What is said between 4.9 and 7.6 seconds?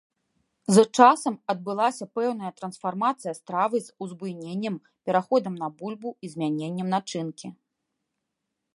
пераходам на бульбу і змяненнем начынкі.